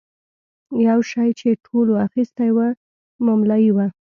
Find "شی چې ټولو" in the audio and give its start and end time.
1.11-1.93